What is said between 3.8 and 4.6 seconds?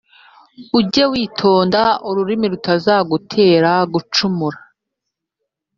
gucumura,